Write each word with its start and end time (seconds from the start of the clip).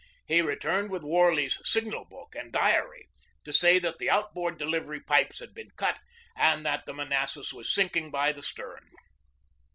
He 0.25 0.41
returned 0.41 0.89
with 0.89 1.03
Warley's 1.03 1.61
signal 1.63 2.05
book 2.05 2.33
and 2.35 2.51
diary, 2.51 3.07
to 3.43 3.53
say 3.53 3.77
that 3.77 3.99
the 3.99 4.09
outboard 4.09 4.57
de 4.57 4.65
livery 4.65 4.99
pipes 4.99 5.37
had 5.37 5.53
been 5.53 5.69
cut, 5.75 5.99
and 6.35 6.65
that 6.65 6.87
the 6.87 6.93
Manassas 6.95 7.53
was 7.53 7.71
sinking 7.71 8.09
by 8.09 8.31
the 8.31 8.41
stern. 8.41 8.89